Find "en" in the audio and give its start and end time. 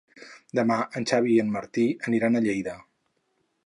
1.01-1.05, 1.45-1.53